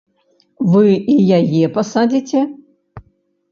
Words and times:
Вы 0.75 0.85
і 1.17 1.19
яе 1.37 1.65
пасадзіце? 1.77 2.41